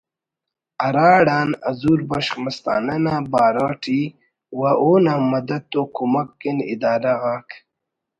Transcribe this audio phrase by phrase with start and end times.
[0.83, 4.01] ہراڑان حضور بخش مستانہ نا بارو اٹی
[4.57, 7.47] و اونا مدت و کمک کن ادارہ غاک